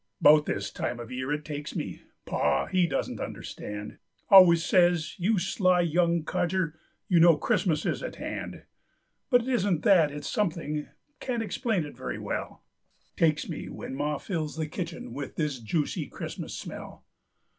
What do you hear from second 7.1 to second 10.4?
know Christmas is at hand." But it isn't that, it's